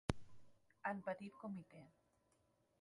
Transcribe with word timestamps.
En 0.91 1.03
petit 1.09 1.31
comitè. 1.43 1.85